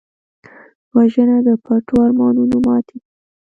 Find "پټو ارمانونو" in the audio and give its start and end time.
1.63-2.55